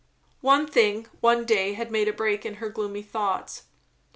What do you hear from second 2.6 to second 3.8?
gloomy thoughts.